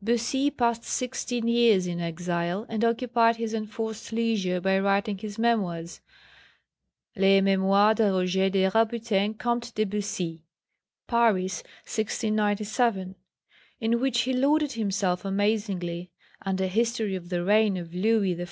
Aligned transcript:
Bussy 0.00 0.52
passed 0.52 0.84
sixteen 0.84 1.48
years 1.48 1.88
in 1.88 2.00
exile, 2.00 2.64
and 2.68 2.84
occupied 2.84 3.34
his 3.34 3.52
enforced 3.52 4.12
leisure 4.12 4.60
by 4.60 4.78
writing 4.78 5.18
his 5.18 5.36
memoirs, 5.36 6.00
Les 7.16 7.40
mémoires 7.40 7.96
de 7.96 8.04
Roger 8.04 8.48
de 8.50 8.68
Rabutin, 8.68 9.36
Comte 9.36 9.74
de 9.74 9.84
Bussi 9.84 10.44
(Paris, 11.08 11.64
1697), 11.86 13.16
in 13.80 13.98
which 13.98 14.20
he 14.20 14.32
lauded 14.32 14.74
himself 14.74 15.24
amazingly, 15.24 16.12
and 16.42 16.60
a 16.60 16.68
history 16.68 17.16
of 17.16 17.28
the 17.28 17.42
reign 17.42 17.76
of 17.76 17.92
Louis 17.92 18.36
XIV. 18.36 18.48